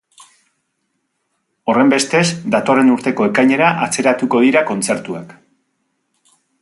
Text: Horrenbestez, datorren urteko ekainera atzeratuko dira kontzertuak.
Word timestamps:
Horrenbestez, 1.73 2.23
datorren 2.55 2.89
urteko 2.95 3.27
ekainera 3.33 3.69
atzeratuko 3.89 4.43
dira 4.47 4.65
kontzertuak. 4.71 5.37